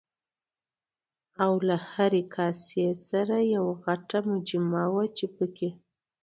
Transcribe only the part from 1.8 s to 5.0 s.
هرې کاسې سره یوه غټه مجمه